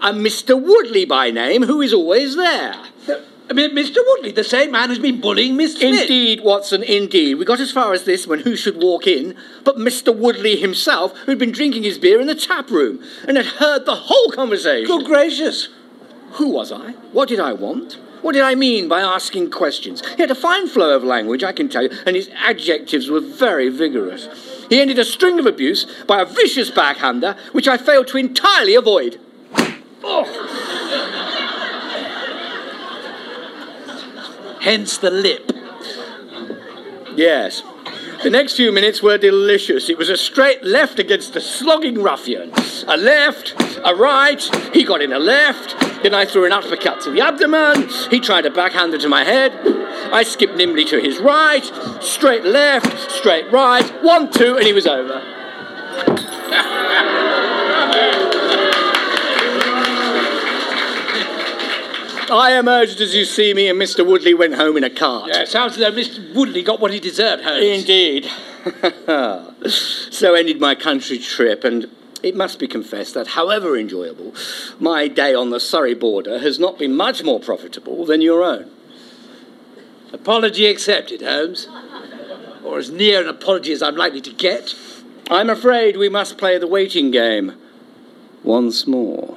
[0.00, 0.60] a Mr.
[0.60, 2.74] Woodley by name, who is always there.
[3.50, 3.96] I mean, Mr.
[3.96, 6.02] Woodley, the same man who's been bullying Miss Smith.
[6.02, 7.34] Indeed, Watson, indeed.
[7.34, 10.16] We got as far as this when who should walk in but Mr.
[10.16, 13.96] Woodley himself, who'd been drinking his beer in the tap room and had heard the
[13.96, 14.86] whole conversation.
[14.86, 15.68] Good gracious.
[16.34, 16.92] Who was I?
[17.12, 17.98] What did I want?
[18.22, 20.06] What did I mean by asking questions?
[20.14, 23.20] He had a fine flow of language, I can tell you, and his adjectives were
[23.20, 24.28] very vigorous.
[24.68, 28.76] He ended a string of abuse by a vicious backhander, which I failed to entirely
[28.76, 29.18] avoid.
[34.60, 35.52] Hence the lip.
[37.16, 37.62] Yes.
[38.22, 39.88] The next few minutes were delicious.
[39.88, 42.52] It was a straight left against a slogging ruffian.
[42.86, 44.42] A left, a right,
[44.74, 48.46] he got in a left, then I threw an uppercut to the abdomen, he tried
[48.46, 49.52] a backhander to my head,
[50.12, 51.64] I skipped nimbly to his right,
[52.00, 55.39] straight left, straight right, one, two, and he was over.
[62.30, 64.06] I emerged as you see me, and Mr.
[64.06, 65.30] Woodley went home in a cart.
[65.32, 66.34] Yeah, sounds as though Mr.
[66.34, 67.64] Woodley got what he deserved, Holmes.
[67.64, 68.30] Indeed.
[69.70, 71.90] so ended my country trip, and
[72.22, 74.34] it must be confessed that, however enjoyable,
[74.78, 78.70] my day on the Surrey border has not been much more profitable than your own.
[80.12, 81.66] Apology accepted, Holmes.
[82.64, 84.74] Or as near an apology as I'm likely to get.
[85.30, 87.54] I'm afraid we must play the waiting game
[88.42, 89.36] once more.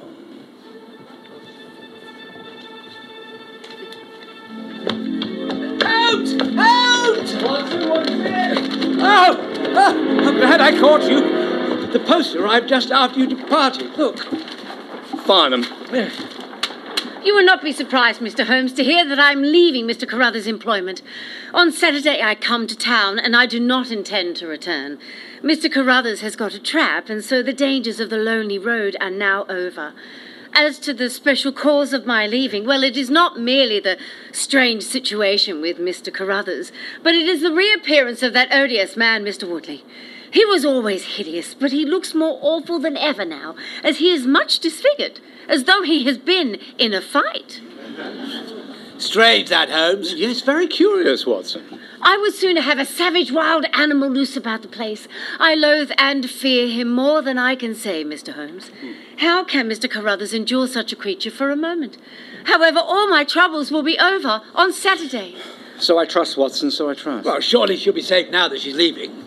[5.84, 6.32] Holmes!
[6.32, 7.34] Holmes!
[9.06, 9.36] Oh,
[9.76, 11.20] oh, I'm glad I caught you.
[11.92, 13.96] The post arrived just after you departed.
[13.96, 14.18] Look.
[15.26, 15.64] Farnham,
[17.24, 18.46] You will not be surprised, Mr.
[18.46, 20.06] Holmes, to hear that I'm leaving Mr.
[20.06, 21.00] Carruthers' employment.
[21.54, 24.98] On Saturday, I come to town, and I do not intend to return.
[25.42, 25.72] Mr.
[25.72, 29.46] Carruthers has got a trap, and so the dangers of the lonely road are now
[29.48, 29.94] over.
[30.56, 33.98] As to the special cause of my leaving, well, it is not merely the
[34.30, 36.14] strange situation with Mr.
[36.14, 36.70] Carruthers,
[37.02, 39.48] but it is the reappearance of that odious man, Mr.
[39.48, 39.84] Woodley.
[40.30, 44.26] He was always hideous, but he looks more awful than ever now, as he is
[44.26, 47.60] much disfigured, as though he has been in a fight.
[48.98, 50.14] Strange that, Holmes.
[50.14, 51.80] yes, very curious, Watson.
[52.00, 55.08] I would sooner have a savage wild animal loose about the place.
[55.40, 58.34] I loathe and fear him more than I can say, Mr.
[58.34, 58.70] Holmes.
[59.18, 59.90] How can Mr.
[59.90, 61.96] Carruthers endure such a creature for a moment?
[62.44, 65.36] However, all my troubles will be over on Saturday.
[65.78, 67.24] So I trust, Watson, so I trust.
[67.26, 69.26] Well, surely she'll be safe now that she's leaving.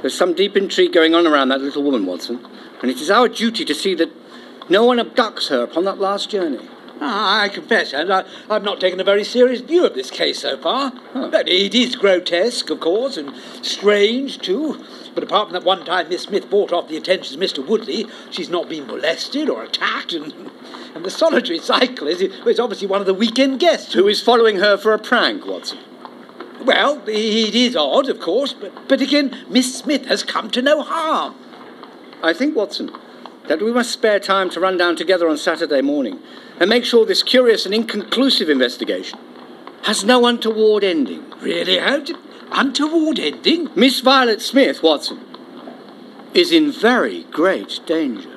[0.00, 2.44] There's some deep intrigue going on around that little woman, Watson,
[2.80, 4.10] and it is our duty to see that
[4.68, 6.68] no one abducts her upon that last journey.
[7.00, 10.40] Ah, I confess, Holmes, I, I've not taken a very serious view of this case
[10.40, 10.92] so far.
[11.12, 14.84] But it is grotesque, of course, and strange, too.
[15.14, 17.66] But apart from that one time Miss Smith brought off the attentions of Mr.
[17.66, 20.32] Woodley, she's not been molested or attacked, and,
[20.94, 24.76] and the solitary cyclist is, obviously one of the weekend guests Who is following her
[24.76, 25.78] for a prank, Watson?
[26.64, 30.82] Well, it is odd, of course, but, but again, Miss Smith has come to no
[30.82, 31.34] harm.
[32.22, 32.90] I think, Watson,
[33.48, 36.20] that we must spare time to run down together on Saturday morning
[36.60, 39.18] and make sure this curious and inconclusive investigation
[39.82, 41.28] has no untoward ending.
[41.40, 42.12] Really, Holmes?
[42.54, 43.70] Untoward ending?
[43.74, 45.20] Miss Violet Smith, Watson,
[46.34, 48.28] is in very great danger.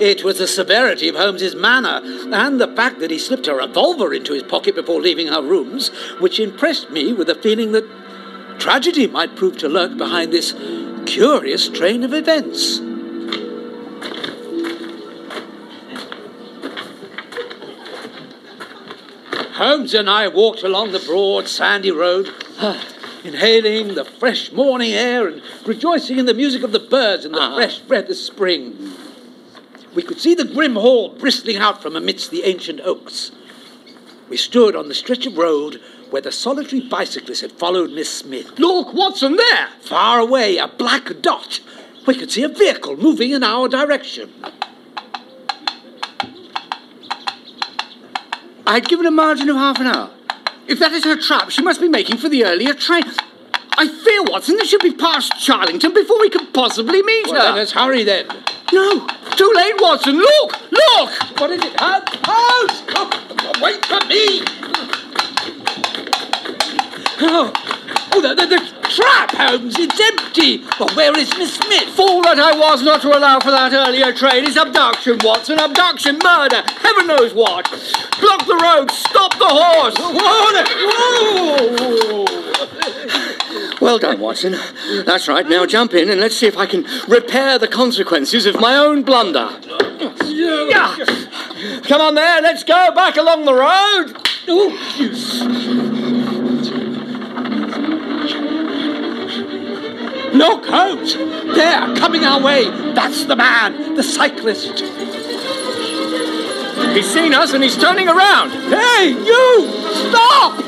[0.00, 4.12] It was the severity of Holmes's manner and the fact that he slipped a revolver
[4.12, 7.88] into his pocket before leaving our rooms which impressed me with a feeling that
[8.58, 10.54] tragedy might prove to lurk behind this
[11.06, 12.80] curious train of events.
[19.62, 22.34] Holmes and I walked along the broad, sandy road,
[23.22, 27.40] inhaling the fresh morning air and rejoicing in the music of the birds and the
[27.40, 27.54] Uh-huh.
[27.54, 28.92] fresh breath of spring.
[29.94, 33.30] We could see the grim hall bristling out from amidst the ancient oaks.
[34.28, 38.58] We stood on the stretch of road where the solitary bicyclist had followed Miss Smith.
[38.58, 39.68] Look, Watson, there!
[39.80, 41.60] Far away, a black dot.
[42.04, 44.28] We could see a vehicle moving in our direction.
[48.66, 50.10] I'd given a margin of half an hour.
[50.66, 53.02] If that is her trap, she must be making for the earlier train.
[53.76, 57.52] I fear, Watson, that she'll be past Charlington before we can possibly meet Well, her.
[57.54, 58.26] let us hurry then.
[58.72, 60.16] No, too late, Watson.
[60.16, 61.40] Look, look!
[61.40, 62.08] What is it, Holmes?
[62.24, 62.82] Holmes!
[62.94, 64.42] Oh, wait for me!
[67.24, 67.52] Oh,
[68.12, 69.76] oh the, the, the trap, Holmes!
[69.78, 70.64] It's empty!
[70.78, 71.88] Well, where is Miss Smith?
[71.90, 74.44] Fool that I was not to allow for that earlier train.
[74.44, 75.58] It's abduction, Watson.
[75.58, 77.68] Abduction, murder, heaven knows what.
[78.20, 79.96] Block the road, stop the horse.
[79.98, 80.72] Whoa!
[83.80, 84.56] Well done, Watson.
[85.04, 85.48] That's right.
[85.48, 89.02] Now jump in and let's see if I can repair the consequences of my own
[89.02, 89.50] blunder.
[90.24, 90.96] Yeah.
[91.84, 94.16] Come on there, let's go back along the road.
[94.48, 94.70] Oh,
[100.42, 101.14] Look, Holmes!
[101.14, 102.64] There, coming our way!
[102.94, 104.80] That's the man, the cyclist.
[106.96, 108.50] He's seen us and he's turning around.
[108.50, 109.70] Hey, you!
[110.10, 110.60] Stop!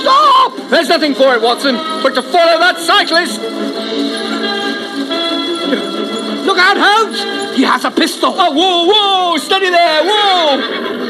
[0.00, 0.70] Stop!
[0.70, 3.38] There's nothing for it, Watson, but to follow that cyclist.
[6.46, 7.54] Look out, Holmes!
[7.54, 8.32] He has a pistol.
[8.34, 11.07] Oh, whoa, whoa, steady there, whoa.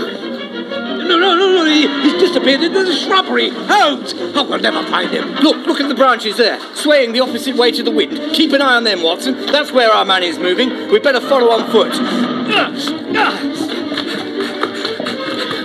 [1.09, 1.64] No, no, no, no!
[1.64, 3.49] He, he's disappeared into the shrubbery.
[3.49, 4.12] Holmes!
[4.37, 5.31] Oh, we'll never find him.
[5.37, 8.35] Look, look at the branches there, swaying the opposite way to the wind.
[8.35, 9.47] Keep an eye on them, Watson.
[9.47, 10.88] That's where our man is moving.
[10.88, 11.92] We'd better follow on foot.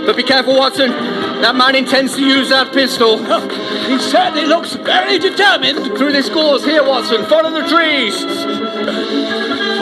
[0.05, 0.91] But be careful, Watson.
[0.91, 3.19] That man intends to use that pistol.
[3.83, 5.97] He certainly looks very determined.
[5.97, 7.25] Through this gorse here, Watson.
[7.25, 8.15] Follow the trees.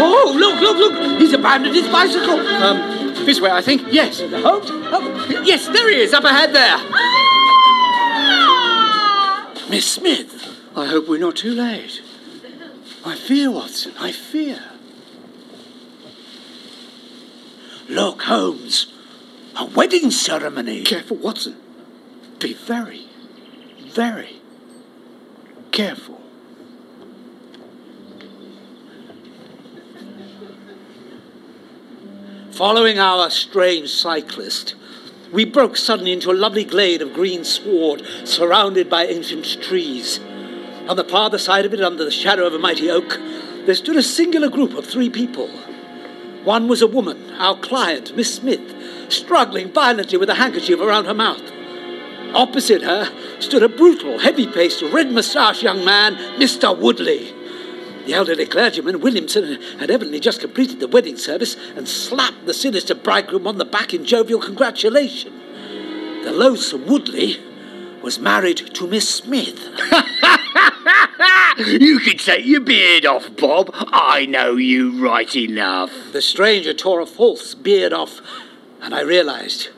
[0.03, 1.21] Oh, look, look, look!
[1.21, 2.39] He's abandoned his bicycle.
[2.39, 3.83] Um, this way, I think.
[3.91, 4.19] Yes.
[4.19, 6.75] Holmes, oh, Yes, there he is, up ahead there.
[6.77, 7.11] Ah!
[9.69, 10.57] Miss Smith.
[10.75, 12.01] I hope we're not too late.
[13.03, 14.63] I fear, Watson, I fear.
[17.89, 18.87] Look, Holmes.
[19.57, 20.83] A wedding ceremony.
[20.83, 21.57] Careful, Watson.
[22.39, 23.07] Be very,
[23.79, 24.41] very
[25.71, 26.20] careful.
[32.61, 34.75] Following our strange cyclist,
[35.33, 40.19] we broke suddenly into a lovely glade of green sward surrounded by ancient trees.
[40.87, 43.19] On the farther side of it, under the shadow of a mighty oak,
[43.65, 45.47] there stood a singular group of three people.
[46.43, 51.15] One was a woman, our client, Miss Smith, struggling violently with a handkerchief around her
[51.15, 51.41] mouth.
[52.35, 56.77] Opposite her stood a brutal, heavy faced, red moustached young man, Mr.
[56.77, 57.33] Woodley.
[58.05, 62.95] The elderly clergyman, Williamson, had evidently just completed the wedding service and slapped the sinister
[62.95, 65.33] bridegroom on the back in jovial congratulation.
[66.23, 67.37] The loathsome Woodley
[68.01, 69.59] was married to Miss Smith.
[71.57, 73.69] You can take your beard off, Bob.
[73.73, 75.91] I know you right enough.
[76.11, 78.21] The stranger tore a false beard off,
[78.81, 79.69] and I realized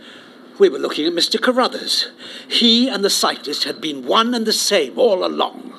[0.60, 1.42] we were looking at Mr.
[1.42, 2.12] Carruthers.
[2.48, 5.74] He and the cyclist had been one and the same all along.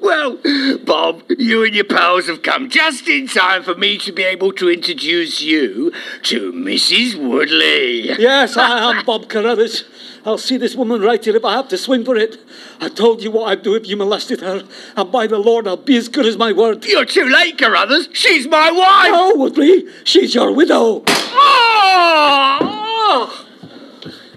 [0.00, 0.38] Well,
[0.84, 4.50] Bob, you and your pals have come just in time for me to be able
[4.52, 5.92] to introduce you
[6.22, 7.16] to Mrs.
[7.16, 8.08] Woodley.
[8.18, 9.84] Yes, I am Bob Carruthers.
[10.24, 12.38] I'll see this woman right here if I have to swing for it.
[12.80, 14.66] I told you what I'd do if you molested her,
[14.96, 16.86] and by the Lord, I'll be as good as my word.
[16.86, 18.08] You're too late, Carruthers.
[18.12, 19.10] She's my wife.
[19.10, 21.02] No, Woodley, she's your widow.
[21.36, 22.64] Oh!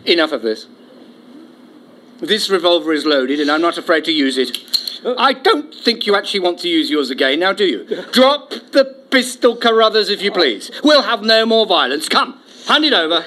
[0.03, 0.67] Enough of this.
[2.19, 4.57] This revolver is loaded, and I'm not afraid to use it.
[5.05, 8.03] I don't think you actually want to use yours again, now do you?
[8.11, 10.71] Drop the pistol, Carruthers, if you please.
[10.83, 12.09] We'll have no more violence.
[12.09, 13.25] Come, hand it over.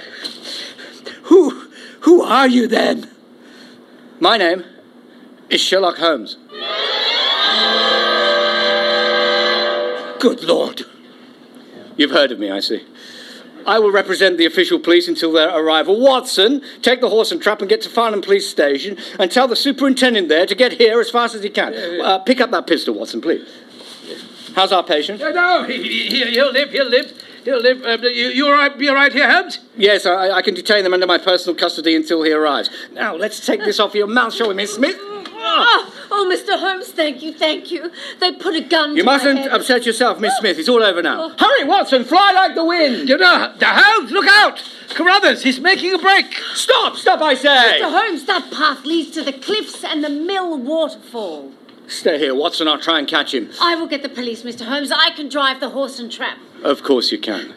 [1.25, 1.69] Who,
[2.01, 3.11] who are you then?
[4.19, 4.65] My name
[5.49, 6.37] is Sherlock Holmes.
[10.21, 10.83] Good Lord.
[11.97, 12.85] You've heard of me, I see.
[13.71, 16.01] I will represent the official police until their arrival.
[16.01, 19.55] Watson, take the horse and trap and get to Farnham Police Station and tell the
[19.55, 21.73] superintendent there to get here as fast as he can.
[22.01, 23.49] Uh, pick up that pistol, Watson, please.
[24.57, 25.21] How's our patient?
[25.21, 27.13] No, no, he, he, he'll live, he'll live,
[27.45, 27.85] he'll live.
[27.85, 29.61] Uh, you, you all right, be all right here, Holmes?
[29.77, 32.71] Yes, I, I can detain them under my personal custody until he arrives.
[32.93, 34.99] Now, let's take this off your mouth, shall we, Miss Smith?
[35.53, 35.65] Ah!
[35.67, 36.07] Ah!
[36.13, 36.59] Oh, oh, Mr.
[36.59, 37.91] Holmes, thank you, thank you.
[38.19, 39.51] They put a gun You to mustn't head.
[39.53, 40.41] upset yourself, Miss ah!
[40.41, 40.59] Smith.
[40.59, 41.25] It's all over now.
[41.25, 41.35] Oh.
[41.39, 43.09] Hurry, Watson, fly like the wind.
[43.09, 44.63] You know, the Holmes, look out!
[44.91, 46.27] Carruthers, he's making a break.
[46.55, 47.81] Stop, stop, I say.
[47.81, 47.91] Mr.
[47.91, 51.53] Holmes, that path leads to the cliffs and the mill waterfall.
[51.87, 52.69] Stay here, Watson.
[52.69, 53.51] I'll try and catch him.
[53.61, 54.65] I will get the police, Mr.
[54.67, 54.93] Holmes.
[54.93, 56.39] I can drive the horse and trap.
[56.63, 57.55] Of course you can.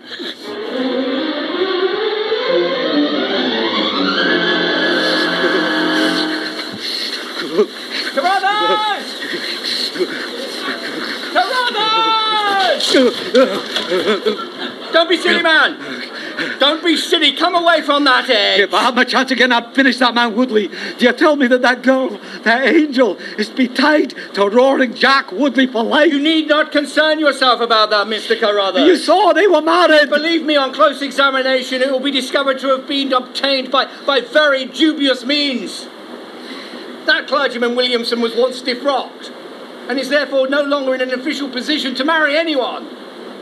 [8.14, 9.08] Carruthers!
[11.34, 12.14] Carruthers!
[14.94, 15.78] Don't be silly, man.
[16.60, 17.34] Don't be silly.
[17.34, 18.60] Come away from that edge.
[18.62, 20.68] If I had my chance again, I'd finish that man Woodley.
[20.68, 24.94] Do you tell me that that girl, that angel, is to be tied to roaring
[24.94, 26.12] Jack Woodley for life?
[26.12, 28.40] You need not concern yourself about that, Mr.
[28.40, 28.88] Carruthers.
[28.88, 30.10] You saw they were married.
[30.10, 34.22] Believe me, on close examination, it will be discovered to have been obtained by, by
[34.22, 35.88] very dubious means.
[37.06, 39.32] That clergyman Williamson was once defrocked
[39.90, 42.88] and is therefore no longer in an official position to marry anyone.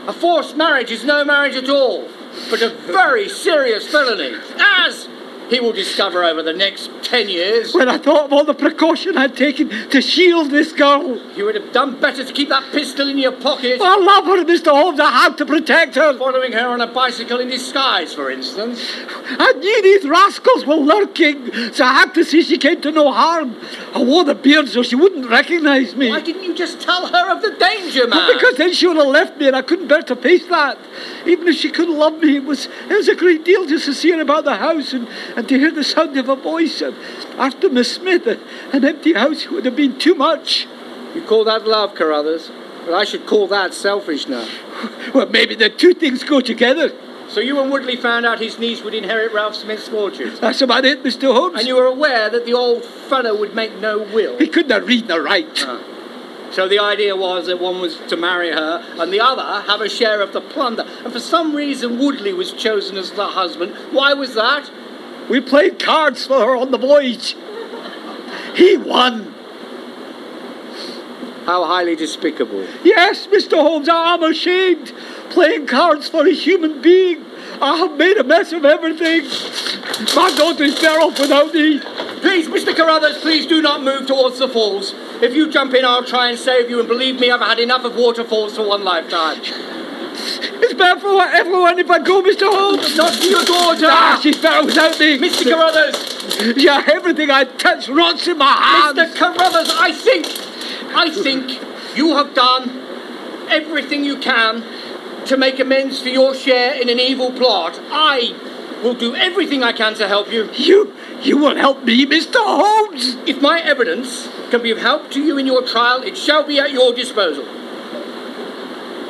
[0.08, 2.08] A forced marriage is no marriage at all,
[2.50, 5.08] but a very serious felony, as
[5.52, 7.74] he will discover over the next ten years.
[7.74, 11.54] When I thought of all the precaution I'd taken to shield this girl, You would
[11.54, 13.80] have done better to keep that pistol in your pocket.
[13.80, 14.70] I love her, Mr.
[14.70, 14.98] Holmes.
[14.98, 16.16] I had to protect her.
[16.18, 18.80] Following her on a bicycle in disguise, for instance.
[19.26, 23.12] I knew these rascals were lurking, so I had to see she came to no
[23.12, 23.54] harm.
[23.94, 26.08] I wore the beard so she wouldn't recognize me.
[26.10, 28.18] Why didn't you just tell her of the danger, man?
[28.18, 30.78] Well, because then she would have left me and I couldn't bear to face that.
[31.26, 33.94] Even if she couldn't love me, it was, it was a great deal just to
[33.94, 36.80] see her about the house and, and to hear the sound of a voice.
[36.80, 36.96] And
[37.38, 40.66] after Miss Smith, an empty house would have been too much.
[41.14, 42.50] You call that love, Carruthers?
[42.84, 44.48] But I should call that selfish now.
[45.14, 46.92] Well, maybe the two things go together.
[47.28, 50.34] So you and Woodley found out his niece would inherit Ralph Smith's fortune.
[50.40, 51.32] That's about it, Mr.
[51.32, 51.60] Holmes.
[51.60, 54.38] And you were aware that the old fellow would make no will.
[54.38, 55.64] He couldn't have read nor write.
[55.66, 55.82] Ah.
[56.52, 59.88] So the idea was that one was to marry her and the other have a
[59.88, 60.86] share of the plunder.
[61.02, 63.74] And for some reason, Woodley was chosen as the husband.
[63.90, 64.70] Why was that?
[65.28, 67.36] We played cards for her on the voyage.
[68.54, 69.34] He won.
[71.46, 72.66] How highly despicable.
[72.84, 73.56] Yes, Mr.
[73.56, 74.92] Holmes, I am ashamed.
[75.30, 77.24] Playing cards for a human being.
[77.60, 79.24] I have made a mess of everything.
[80.14, 81.80] My daughter's better off without me.
[82.20, 82.74] Please, Mr.
[82.74, 84.94] Carruthers, please do not move towards the falls.
[85.20, 87.84] If you jump in, I'll try and save you, and believe me, I've had enough
[87.84, 89.42] of waterfalls for one lifetime.
[90.14, 92.48] It's better for everyone if I go, Mr.
[92.50, 92.96] Holmes.
[92.96, 93.86] Not for your daughter!
[93.88, 95.18] Ah, she's better without me.
[95.18, 95.44] Mr.
[95.44, 96.56] Carruthers!
[96.56, 98.98] Yeah, everything I touch rots in my hands.
[98.98, 99.16] Mr.
[99.16, 100.26] Carruthers, I think,
[100.94, 102.80] I think you have done
[103.50, 104.64] everything you can
[105.26, 107.78] to make amends for your share in an evil plot.
[107.90, 108.34] I
[108.82, 110.50] will do everything I can to help you.
[110.54, 112.36] You, you will help me, Mr.
[112.36, 113.16] Holmes.
[113.26, 116.58] If my evidence can be of help to you in your trial, it shall be
[116.58, 117.46] at your disposal.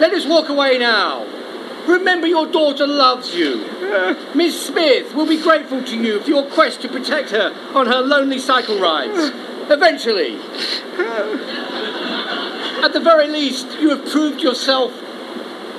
[0.03, 1.25] Let us walk away now.
[1.87, 3.65] Remember, your daughter loves you.
[4.35, 8.01] Miss Smith will be grateful to you for your quest to protect her on her
[8.01, 9.31] lonely cycle rides.
[9.71, 10.35] Eventually.
[12.83, 14.93] At the very least, you have proved yourself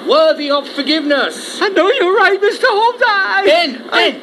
[0.07, 1.61] worthy of forgiveness.
[1.61, 2.63] I know you're right, Mr.
[2.63, 3.03] Holmes.
[3.05, 3.43] I...
[3.45, 4.21] Ben, Ben,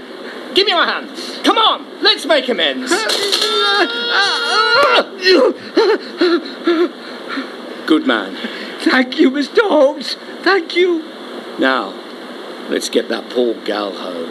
[0.54, 1.10] give me your hand.
[1.44, 2.90] Come on, let's make amends.
[7.86, 8.59] Good man.
[8.82, 9.60] Thank you, Mr.
[9.68, 10.14] Holmes.
[10.42, 11.02] Thank you.
[11.58, 11.92] Now,
[12.70, 14.30] let's get that poor gal home.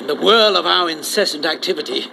[0.00, 2.06] In the whirl of our incessant activity,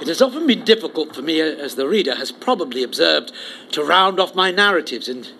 [0.00, 3.30] it has often been difficult for me, as the reader has probably observed,
[3.70, 5.30] to round off my narratives and,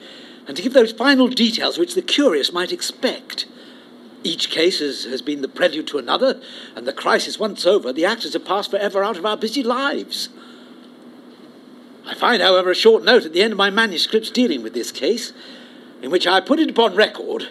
[0.46, 3.46] and to give those final details which the curious might expect.
[4.22, 6.40] Each case has, has been the prelude to another,
[6.76, 10.28] and the crisis once over, the actors have passed forever out of our busy lives.
[12.06, 14.92] I find, however, a short note at the end of my manuscripts dealing with this
[14.92, 15.32] case,
[16.02, 17.48] in which I put it upon record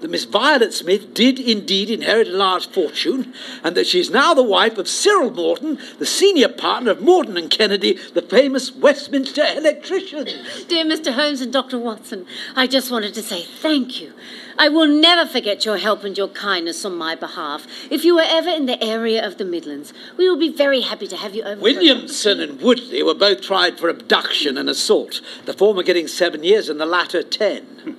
[0.00, 3.32] that Miss Violet Smith did indeed inherit a large fortune,
[3.64, 7.36] and that she is now the wife of Cyril Morton, the senior partner of Morton
[7.36, 10.64] and Kennedy, the famous Westminster electricians.
[10.64, 11.12] Dear Mr.
[11.12, 11.78] Holmes and Dr.
[11.78, 14.12] Watson, I just wanted to say thank you.
[14.58, 17.66] I will never forget your help and your kindness on my behalf.
[17.90, 21.06] If you were ever in the area of the Midlands, we will be very happy
[21.06, 21.60] to have you over.
[21.60, 26.68] Williamson and Woodley were both tried for abduction and assault, the former getting seven years
[26.68, 27.96] and the latter ten.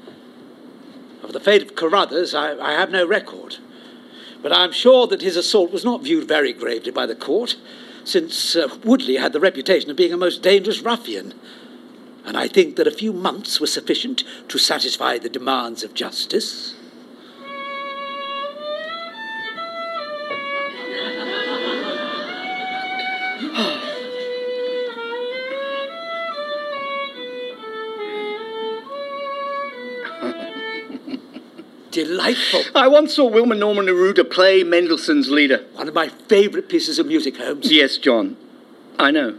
[1.29, 3.57] Of the fate of Carruthers, I, I have no record.
[4.41, 7.55] But I'm sure that his assault was not viewed very gravely by the court,
[8.03, 11.35] since uh, Woodley had the reputation of being a most dangerous ruffian.
[12.25, 16.73] And I think that a few months were sufficient to satisfy the demands of justice.
[32.05, 32.61] Delightful.
[32.75, 35.65] I once saw Wilma Norman Neruda play Mendelssohn's Lieder.
[35.73, 37.69] One of my favourite pieces of music, Holmes.
[37.69, 38.37] Yes, John.
[38.97, 39.37] I know.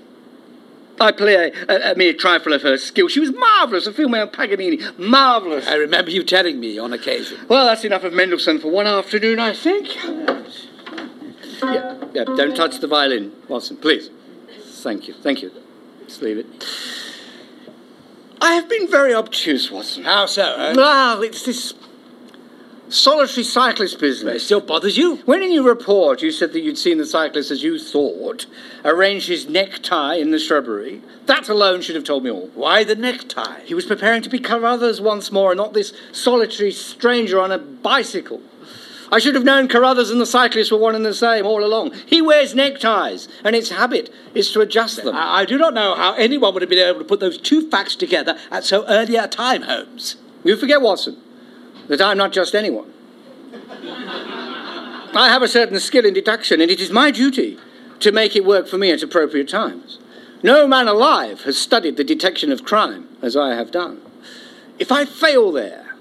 [1.00, 3.08] I play a, a, a mere trifle of her skill.
[3.08, 4.78] She was marvellous, a female Paganini.
[4.98, 5.66] Marvellous.
[5.66, 7.38] I remember you telling me on occasion.
[7.48, 9.96] Well, that's enough of Mendelssohn for one afternoon, I think.
[11.62, 14.10] Yeah, yeah, don't touch the violin, Watson, please.
[14.82, 15.50] Thank you, thank you.
[16.06, 16.46] Just leave it.
[18.42, 20.04] I have been very obtuse, Watson.
[20.04, 20.74] How so, eh?
[20.74, 21.72] Well, it's this
[22.90, 24.44] solitary cyclist It business.
[24.44, 25.16] still bothers you?
[25.24, 28.46] When in your report you said that you'd seen the cyclist as you thought
[28.84, 32.48] arrange his necktie in the shrubbery, that alone should have told me all.
[32.54, 33.60] Why the necktie?
[33.64, 37.58] He was preparing to be Carruthers once more, and not this solitary stranger on a
[37.58, 38.40] bicycle.
[39.12, 41.92] I should have known Carruthers and the cyclist were one and the same all along.
[42.06, 45.16] He wears neckties, and its habit is to adjust them.
[45.16, 47.68] I, I do not know how anyone would have been able to put those two
[47.70, 50.16] facts together at so early a time, Holmes.
[50.44, 51.16] You forget, Watson,
[51.90, 52.92] that I'm not just anyone.
[55.12, 57.58] I have a certain skill in deduction, and it is my duty
[57.98, 59.98] to make it work for me at appropriate times.
[60.44, 64.00] No man alive has studied the detection of crime as I have done.
[64.78, 65.96] If I fail there,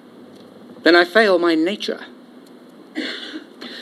[0.83, 2.05] then I fail my nature.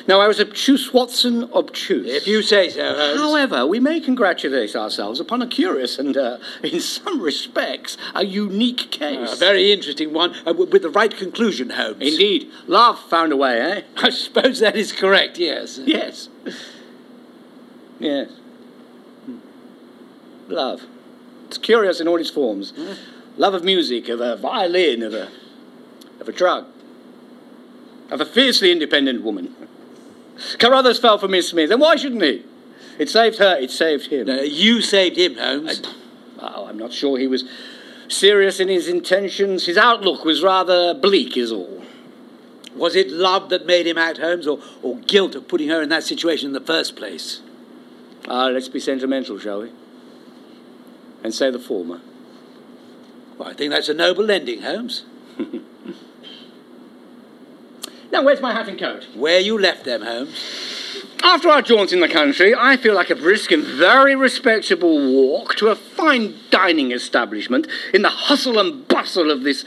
[0.08, 2.08] Now, I was obtuse, Watson, obtuse.
[2.08, 3.20] If you say so, Holmes.
[3.20, 8.90] However, we may congratulate ourselves upon a curious and, uh, in some respects, a unique
[8.92, 9.34] case.
[9.34, 11.98] A very interesting one, uh, w- with the right conclusion, Holmes.
[12.02, 12.50] Indeed.
[12.68, 13.82] Love found a way, eh?
[13.98, 15.80] I suppose that is correct, yes.
[15.86, 16.30] Yes.
[18.00, 18.30] Yes.
[19.26, 19.38] Hmm.
[20.48, 20.84] Love.
[21.48, 22.74] It's curious in all its forms.
[23.38, 25.30] Love of music, of a violin, of a,
[26.20, 26.66] of a drug,
[28.10, 29.56] of a fiercely independent woman.
[30.60, 32.44] Carruthers fell for Miss Smith, and why shouldn't he?
[33.00, 34.30] It saved her, it saved him.
[34.30, 35.82] Uh, you saved him, Holmes.
[36.40, 37.44] Oh, I'm not sure he was
[38.08, 39.66] serious in his intentions.
[39.66, 41.84] His outlook was rather bleak, is all.
[42.76, 45.90] Was it love that made him act, Holmes, or, or guilt of putting her in
[45.90, 47.42] that situation in the first place?
[48.28, 49.72] Ah, let's be sentimental, shall we?
[51.24, 52.02] And say the former.
[53.38, 55.04] Well, I think that's a noble ending, Holmes.
[58.12, 59.08] Now, where's my hat and coat?
[59.16, 61.04] Where you left them, Holmes.
[61.24, 65.56] After our jaunt in the country, I feel like a brisk and very respectable walk
[65.56, 69.66] to a fine dining establishment in the hustle and bustle of this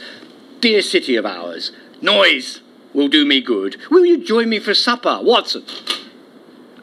[0.61, 1.73] dear city of ours.
[2.01, 2.61] Noise
[2.95, 3.77] will do me good.
[3.91, 5.65] Will you join me for supper, Watson?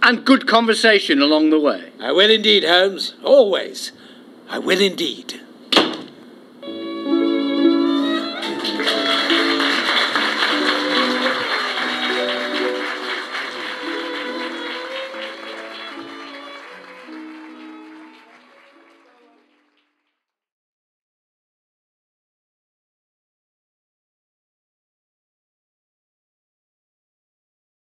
[0.01, 1.91] And good conversation along the way.
[1.99, 3.15] I will indeed, Holmes.
[3.23, 3.91] Always.
[4.49, 5.41] I will indeed.